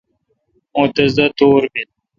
[0.73, 1.89] مہ تس دا تور بیل۔